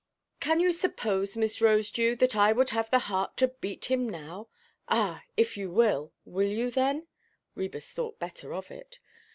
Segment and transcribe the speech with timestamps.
[0.39, 5.21] "Can you suppose, Miss Rosedew, that I would have the heart to beat him now?—Ah,
[5.37, 7.05] you will, will you then?"
[7.55, 8.97] Ræbus thought better of it.